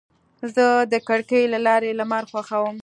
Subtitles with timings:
[0.55, 2.77] زه د کړکۍ له لارې لمر خوښوم.